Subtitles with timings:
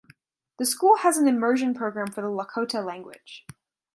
[0.57, 3.45] The school has an immersion program for the Lakota language.